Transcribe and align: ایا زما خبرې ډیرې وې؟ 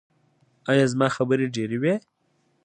ایا 0.71 0.85
زما 0.93 1.07
خبرې 1.15 1.45
ډیرې 1.55 1.77
وې؟ 1.81 1.93